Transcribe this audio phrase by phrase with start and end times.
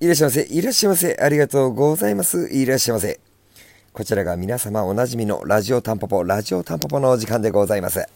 [0.00, 0.46] いらっしゃいませ。
[0.48, 1.14] いらっしゃいませ。
[1.20, 2.48] ありがとうございます。
[2.50, 3.20] いらっしゃいませ。
[3.92, 8.08] こちらが皆様おなじみのラジオタンポポ、ラジオタンポポのお時間でございます。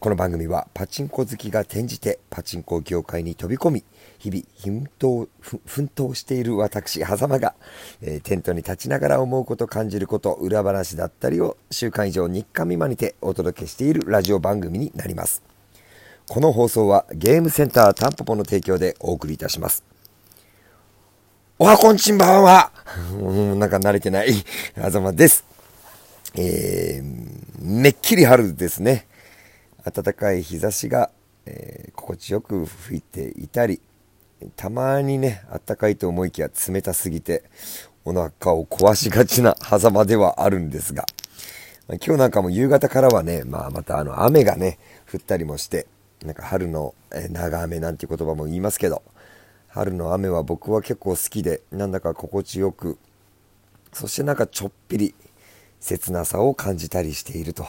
[0.00, 3.84] この番組はパチンコ好きが転じてパチンコ業界に飛び込み、
[4.18, 5.28] 日々奮闘、
[5.64, 7.54] 奮闘している私、狭間が、
[8.02, 15.42] えー、テントに立ちながら思うこと、感じること、裏話だったりを週間以上日課未満にてお届けしているラジオ番組になります。
[16.28, 19.87] この放送はゲームセンタータンポポの提供でお送りいたします。
[21.60, 22.70] おはこんちんばんは。
[23.20, 24.32] うん、なんか慣れてない、
[24.80, 25.44] あざまです。
[26.36, 27.04] えー、
[27.60, 29.08] めっきり春ですね。
[29.82, 31.10] 暖かい日差しが、
[31.46, 33.80] えー、心地よく吹いていたり、
[34.54, 37.42] たまにね、暖かいと思いきや冷たすぎて、
[38.04, 41.06] お腹を壊しがちな狭間ではあるんですが、
[41.88, 44.78] 今日なんかも夕方からはね、まあまたあの雨がね、
[45.12, 45.88] 降ったりもして、
[46.22, 46.94] なんか春の
[47.30, 49.02] 長雨なんて言葉も言いますけど、
[49.68, 52.98] 春の雨は僕は結構好きでなんだか心地よく
[53.92, 55.14] そしてなんかちょっぴり
[55.80, 57.66] 切なさを感じたりしていると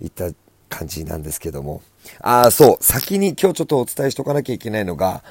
[0.00, 0.30] いった
[0.68, 1.82] 感じなんですけども。
[2.20, 5.22] ああそう先に今日ちょっとお伝えしとかなきゃいけないのが、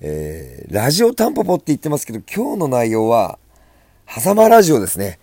[0.00, 3.38] えー、ラジオタンポポって言ってますけど今日の内容は
[4.06, 5.18] 狭間ラジオですね、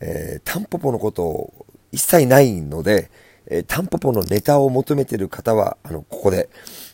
[0.00, 1.52] えー、タンポポのこと
[1.90, 3.10] 一切ないので、
[3.46, 6.48] えー、タンポポのネタを求めてる方はあのここで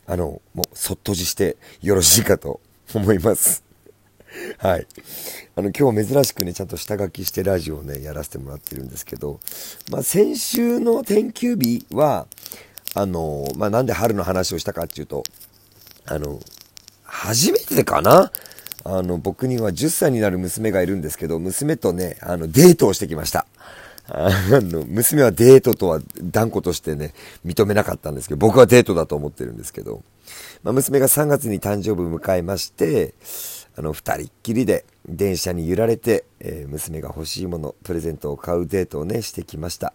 [0.06, 2.60] あのもうそっとじしてよろしいかと
[2.94, 3.64] 思います。
[4.58, 4.86] はい。
[5.56, 9.40] あの、今日珍しくね、ちゃんと下書きしてラジオをね、やらせてもらってるんですけど、
[9.90, 12.26] まあ、先週の天休日は、
[12.94, 15.24] あの、まあ、なんで春の話をしたかっていうと、
[16.06, 16.40] あの、
[17.04, 18.30] 初めてかな？
[18.84, 23.46] あの、僕には10歳になる娘がいるんですけど、娘とね、あの、デートをしてきました。
[24.10, 24.30] あ
[24.62, 27.12] の、娘はデートとは断固としてね、
[27.44, 30.02] 認めなかったんですけど、僕はデートだと思ってるんですけど、
[30.62, 33.14] まあ、娘が3月に誕生日を迎えまして、
[33.76, 39.92] あの、二人っきりで電車に揺られて、えー、娘が欲しいもの、プレゼントを買うデートをね、してきました。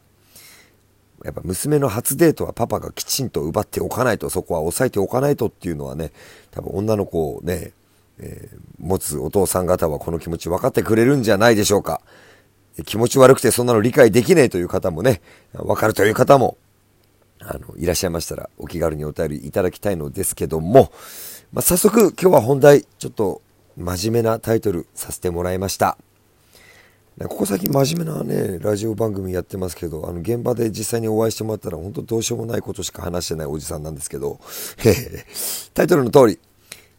[1.23, 6.11] やっぱ娘の初デートはパパがきちんと奪っておかないと、そこは抑えておかないとっていうのはね、
[6.51, 7.71] 多分女の子をね、
[8.19, 12.01] えー、持つお父さん方はこの気持ち分かってくれるんじゃないでしょうか。
[12.85, 15.21] 気持ち悪くてそんなの理解できねえという方もね、
[15.53, 16.57] わかるという方も、
[17.39, 20.91] あの、いらっしゃいましたらお気軽にお便りいただきたいのですけども、
[21.51, 23.41] まあ、早速今日は本題、ちょっと
[23.77, 25.97] 真面目なタイトルさせてもらいました。
[27.19, 34.39] ここ最近真面目なね、ラジオ番組やってますけど、あの、現場で実際にお会いしてもらったら、本当どうしようもないことしか話してないおじさんなんですけど、
[35.75, 36.39] タイトルの通り、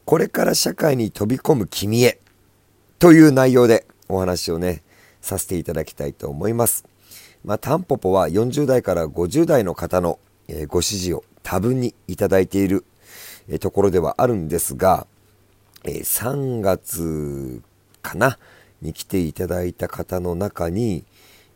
[0.04, 2.20] これから社会に飛び込む君へ、
[3.00, 4.83] という内容でお話をね、
[5.24, 6.84] させていただきたいと思います。
[7.44, 10.18] まあ、タンポポは40代から50代の方の、
[10.48, 12.84] え、ご指示を多分にいただいている、
[13.48, 15.06] え、ところではあるんですが、
[15.84, 17.62] え、3月
[18.02, 18.38] かな
[18.80, 21.04] に来ていただいた方の中に、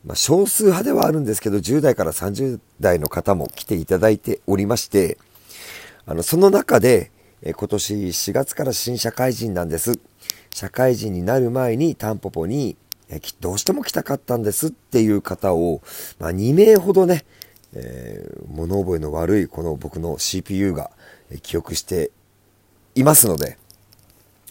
[0.04, 5.18] まあ、少数派ではあるんですけど、10代から30代の方も来ていただいておりまして、
[6.06, 7.10] あの、その中で、
[7.42, 9.98] え今年4月から新社会人なんです。
[10.52, 12.76] 社会人になる前にタンポポに
[13.10, 15.80] えどうしても来たかったんですっていう方を、
[16.18, 17.24] まあ、2名ほどね、
[17.74, 20.90] えー、物覚えの悪いこの僕の CPU が
[21.42, 22.10] 記憶して
[22.94, 23.58] いますので、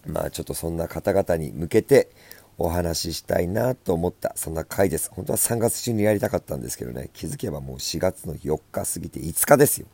[0.06, 2.09] まあちょっとそんな方々に向けて
[2.57, 5.12] お話ししたいなと思ったそんな回です。
[5.12, 9.88] 本当は3月中にやりたかったんですけどね、気づけばもう4月の4日過ぎて5日ですよ。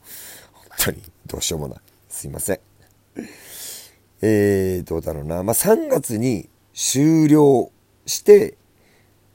[0.53, 1.77] 本当にどうしようもない。
[2.09, 2.59] すいません。
[4.21, 5.43] えー、どうだろうな。
[5.43, 7.71] まあ3月に終了
[8.05, 8.57] して、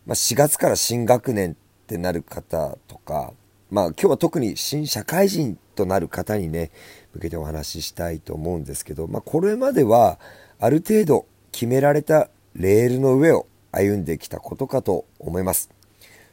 [0.06, 1.54] まあ、4月から新学年っ
[1.86, 3.32] てなる方とか、
[3.70, 6.70] まあ今日は特に新社会人となる方にね、
[7.14, 10.18] 向けてお話ししたいと思うんですけど、まあこれまでは
[10.58, 15.70] ある程度決められたレールの上を歩んできたことかと思います。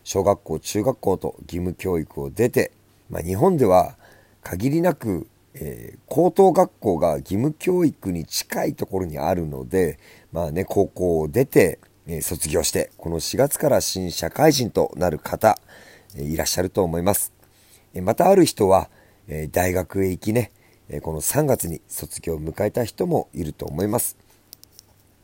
[0.03, 2.71] 小学校、中学校と義務教育を出て、
[3.09, 3.95] まあ、日本では
[4.41, 9.99] 限りなく、えー、高等学校が義務教育に近いところにあるので、
[10.31, 15.57] まあね、高校を出て、え卒業して、この4月から新社会人となる方、
[16.15, 17.33] えいらっしゃると思います。
[17.93, 18.89] えまたある人は、
[19.27, 20.51] え大学へ行きね、
[20.87, 24.17] えこの3月に卒業を迎えた人もいると思います。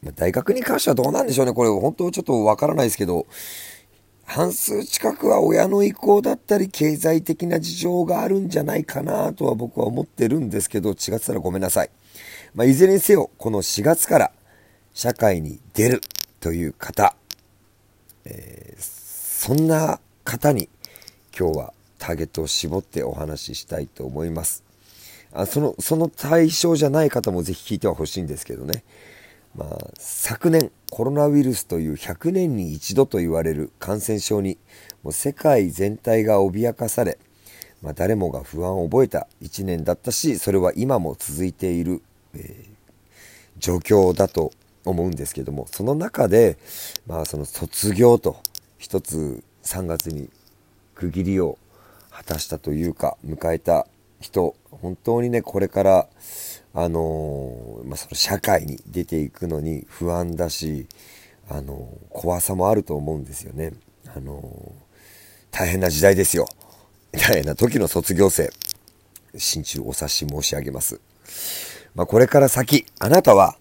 [0.01, 1.53] ま大学に関してはどうなんでしょうね。
[1.53, 3.27] これ本当ちょっとわからないですけど、
[4.25, 11.91] 半数近くは親の意向だったり経済的な事情があるんじゃないかなとは僕は思ってるんですけど、違ってたらごめんなさい。
[12.55, 14.31] まあ、いずれにせよ、この4月から
[14.93, 16.01] 社会に出る
[16.41, 17.15] という方、
[18.25, 20.67] えー、そんな方に
[21.37, 24.63] 今日はターゲットを絞ってお話ししたいと思います。
[25.31, 28.83] あその、その対象じゃない方もぜひ聞いてはほしいんですけどね。
[29.55, 34.57] まあ、昨年コロナウイルスという100年に一度と言われる感染症に
[35.03, 37.19] もう世界全体が脅かされ、
[37.81, 42.01] まあ、誰もが不安を覚えた1年だったしそれは今も続いている、
[42.33, 44.53] えー、状況だと
[44.85, 46.57] 思うんですけどもその中で、
[47.07, 48.41] まあ、その卒業と
[48.77, 50.29] 一つ3月に
[50.95, 51.57] 区切りを
[52.09, 53.87] 果たしたというか迎えた
[54.19, 56.07] 人本当にねこれから
[56.73, 60.87] あのー、まあ、その社会に出ていくのに不安だし、
[61.49, 63.73] あのー、怖さもあると思うんですよね。
[64.15, 66.47] あのー、大変な時代ですよ。
[67.11, 68.51] 大変な時の卒業生、
[69.35, 71.01] 心中お察し申し上げます。
[71.93, 73.57] まあ、これから先、あなたは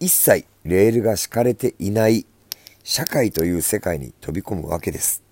[0.00, 2.24] 一切レールが敷かれていない
[2.84, 5.22] 社会という世界に飛び込むわけです。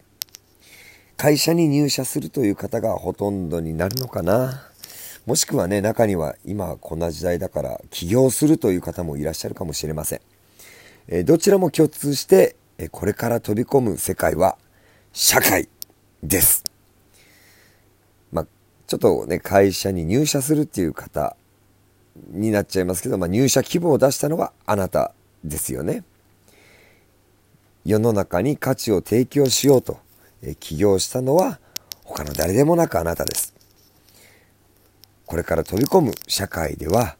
[1.17, 4.69] 会社に入社するという方がほとんどになるのかな。
[5.25, 10.21] もしくはね、中には今こんな時代だから起業するという方もいらっしゃるかもしれません。
[11.09, 14.59] えどちらも共通して、えこれから飛び込む世界は
[15.13, 15.69] 社会
[16.23, 16.65] です。
[18.33, 18.47] まあ、
[18.87, 21.37] ちょっとね、会社に入社するっていう方
[22.31, 25.13] になっちゃいますけど、まあ、入社希望を出したのはあなた
[25.45, 26.05] ですよね。
[27.85, 29.99] 世の中に価値を提供しようと
[30.61, 31.61] 起業したのは
[32.05, 33.55] 他の誰でもなくあなたです。
[35.27, 37.17] これから飛び込む社会では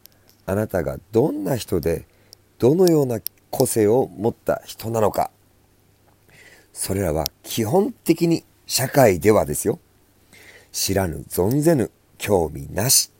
[0.47, 2.07] あなたがどんな人で
[2.59, 3.21] どのような
[3.51, 5.31] 個性を持った人なのか
[6.73, 9.81] それらは基本的に社会ではですよ
[10.73, 13.11] 知らぬ存ぜぬ興味なし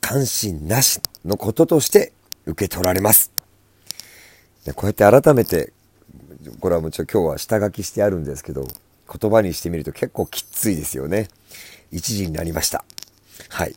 [0.00, 2.12] 関心なしのこととして
[2.46, 3.32] 受け取られます
[4.74, 5.72] こうやって改めて
[6.60, 11.28] これはもちろん今日は下書きしてあるんですけど、言葉にしてみると結構きついですよね。
[11.92, 12.84] 1時になりました。
[13.48, 13.74] はい。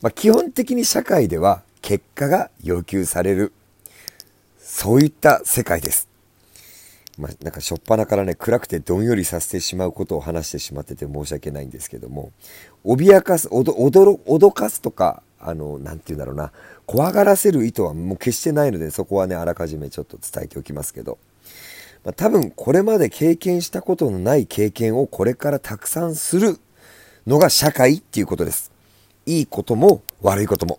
[0.00, 3.52] まあ、基本的に社会では結果が要求される。
[4.58, 6.08] そういった世界です。
[7.18, 12.32] まあ、なんか初っ端からね、暗くてどんよりさせてしまうことを話してしまってて申し訳ないんですけども、
[12.84, 16.52] 脅かす、おど驚、脅かすとか、あの、なて言うんだろうな、
[16.86, 21.18] 怖がらせる意図はもう決してないので、そこはね、あらかじめちょっと伝えておきますけど、
[22.04, 26.58] まあ、多分これまで経験したことのない経験をこれからたくさんする
[27.26, 28.72] のが社会っていうことです。
[29.26, 30.78] いいことも悪いことも。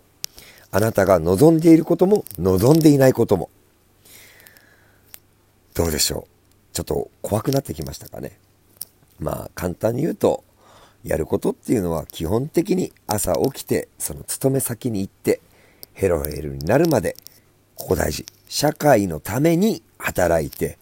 [0.70, 3.50] あなたが望んでいることも望んでいないことも。
[5.74, 6.36] どうでしょう
[6.72, 8.38] ちょっと怖くなってきましたかね。
[9.18, 10.44] まあ簡単に言うと、
[11.06, 15.40] やることっていうのは基本的に朝起きてその勤め先に行って
[15.94, 17.16] ヘロヘロになるまで
[17.74, 18.26] ここ大事。
[18.48, 20.78] 社会のために働いて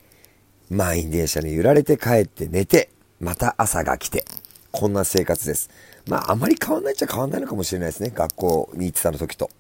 [0.71, 2.91] 満員電車に揺られて帰って寝て、
[3.21, 4.25] また朝が来て、
[4.73, 5.71] こんな生活です。
[6.09, 8.11] まあ、あまり変わんないっちゃ変わんないのかもしれないですね。
[8.15, 9.51] 学校に行ってたの時と。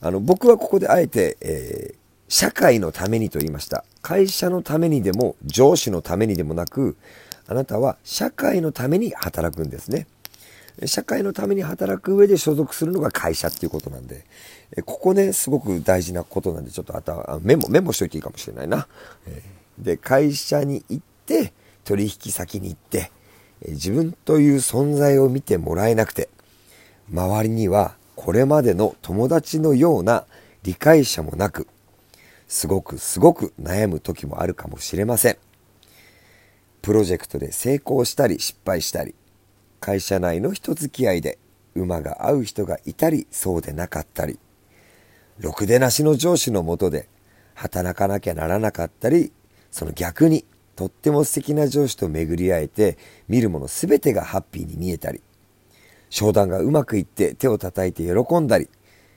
[0.00, 1.96] あの、僕はここであえて、えー、
[2.28, 3.84] 社会のためにと言いました。
[4.02, 6.96] 会社のためにでも、上司のためにでもなく、
[7.50, 10.06] あなたは社会のために働くんですね。
[10.86, 14.24] 社会のために働く上で所属するのが会社っていうことなんで、
[14.86, 18.86] ここね、すごく大事なことなんで、ちょっと頭、メモ、メモしといていいかもしれないな。
[19.76, 21.52] で、会社に行って、
[21.82, 23.10] 取引先に行って、
[23.66, 26.28] 自分という存在を見てもらえなくて、
[27.12, 30.24] 周りにはこれまでの友達のような
[30.62, 31.66] 理解者もなく、
[32.46, 35.36] すごくすごく悩む時もあるかもしれません。
[36.82, 39.14] プロジェクトで成功したり失敗したり、
[39.80, 41.38] 会社内の人付き合いで
[41.74, 44.38] 馬が合う人がいたりそうでなかったり、
[45.40, 47.08] ろくでなしの上司のもとで
[47.54, 49.32] 働かなきゃならなかったり
[49.70, 50.44] その逆に
[50.76, 55.22] とっても素敵な上司と巡り会えて見るもの全てがハッピーに見えたり
[56.10, 58.68] 商談がうまくいって手を叩いて喜んだり、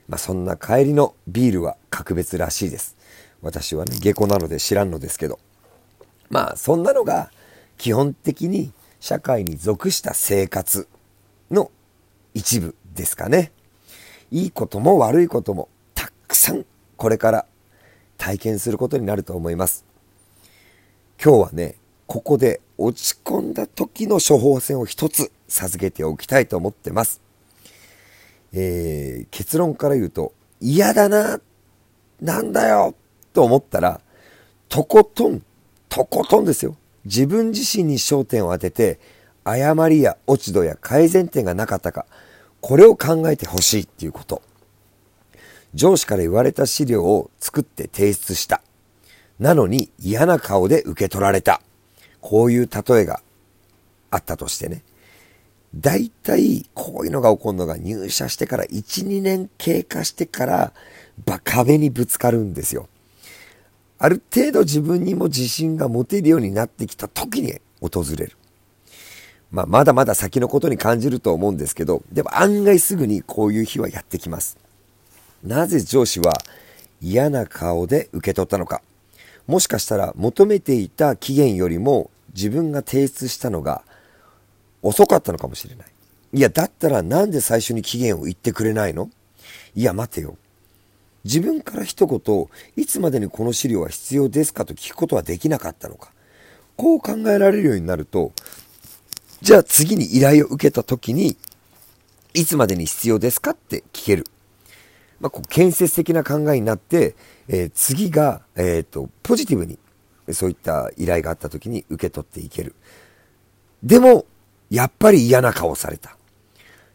[0.08, 2.96] まあ、そんな帰りのビールは格別らしいです。
[3.41, 5.39] 私はね下戸なので知らんのですけど。
[6.29, 7.32] まあそんなのが
[7.77, 10.88] 基本的に社会に属した生活
[11.51, 11.72] の
[12.34, 13.51] 一部ですかね
[14.32, 16.65] いいことも悪いこともたくさん
[16.98, 17.46] これから
[18.18, 19.86] 体験することになると思います
[21.24, 21.75] 今日はね、
[22.06, 27.22] ここで落ち込んだ時の処方箋を一つ授けておきたいと思ってます。
[28.51, 31.39] えー、結論から言うと、嫌だな、
[32.20, 32.94] なんだよ、
[33.32, 34.01] と思ったら、
[34.68, 35.42] とことん、
[35.88, 36.75] とことんですよ。
[37.05, 39.00] 自分自身に焦点を当てて、
[39.43, 42.05] 誤りや落ち度や改善点がなかったか、
[42.62, 44.41] これを考えてほしいっていうこと。
[45.74, 48.62] 上司から言われた資料を作って提出した。
[49.39, 51.62] なのに嫌な顔で受け取られた。
[52.22, 53.22] こういう例えが
[54.12, 54.83] あったとしてね。
[55.75, 60.74] 大体こういうのが起こるのが入社してから1、2年経過してから
[61.25, 62.88] ば壁にぶつかるんですよ。
[64.03, 68.36] ある程度自分にも自信が持てるようになってきた時に訪れる。
[69.50, 74.57] まあ、まだまだ先のことに感じると思うんですけど、でも案外すぐにこういう日はやってきます。
[75.41, 76.33] なぜ上司は
[77.00, 78.81] 嫌な顔で受け取ったのか。
[79.48, 83.83] もしかしたら求めていた期限よりも自分が提出したのが
[84.81, 85.88] 遅かったのかもしれない。
[86.33, 89.10] いや、だったらなんで最初に期限を言ってくれないの？
[89.75, 90.36] いや、待てよ。
[91.24, 96.12] 自分から一言、いつまでにこの資料は必要ですかと聞くことはできなかったのか。
[96.75, 98.34] こう考えられるようになると、
[99.42, 101.38] じゃあ次に依頼を受けた時に、
[102.34, 104.25] いつまでに必要ですかって聞ける。
[105.20, 107.15] まあ、こう建設的な考えになって、
[107.48, 109.80] えー、次が、えっ、と、ポジティブに、
[110.32, 112.75] そういった依頼があった時に受け取っていける。
[113.82, 114.25] でも、
[114.70, 116.18] やっぱり嫌な顔された。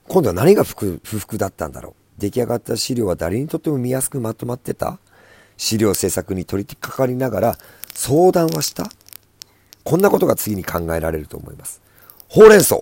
[0.09, 1.95] 今度は何が不服だったんだろう。
[2.19, 4.99] 出来上がった資料は誰にとっても見やすくまとまってた？
[5.57, 7.59] 資料制作に取り掛かりながら
[7.95, 8.89] 相談はした？
[9.85, 11.81] こんなことが次に考えられると思います。
[12.29, 12.81] ほうれん草。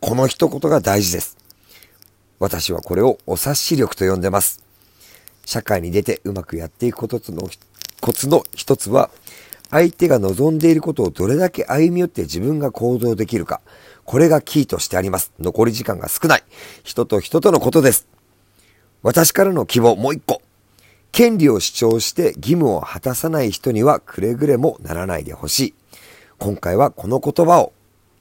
[0.00, 1.36] この一言が大事です。
[2.38, 4.62] 私はこれをお察し力と呼んでます。
[5.44, 7.48] 社会に出てうまくやっていくことの
[8.00, 9.10] コツの一つは、
[9.70, 13.60] 相手が望んでいることをどれだけ歩み寄って自分が行動できるか。
[14.04, 15.32] これがキーとしてあります。
[15.40, 16.44] 残り時間が少ない。
[16.84, 18.06] 人と人とのことです。
[19.06, 20.42] 私からの希望もう一個。
[21.12, 25.74] 権利を主張して義務を果たさない人にはくれぐれもならないでほしい。
[26.38, 27.72] 今回はこの言葉を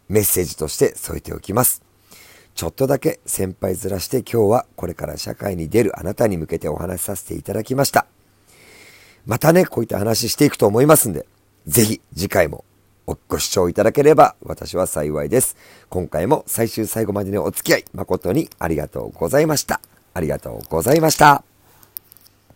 [0.09, 1.81] メッセージとして添えておきます。
[2.53, 8.05] ちょっとだけ先輩ずらして今日はこれから社会に出るあなたに向けてお話しさせていただきました。
[9.25, 11.25] またね、こういった話していくと思いますんで、
[11.65, 12.63] ぜひ次回も
[13.27, 15.57] ご視聴いただければ私は幸いです。
[15.89, 19.81] 今回も最終最後までのお付き合い誠にありがとうございました。
[20.15, 21.54] ありがとうございました。